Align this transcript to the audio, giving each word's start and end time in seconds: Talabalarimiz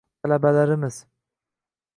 Talabalarimiz 0.21 0.97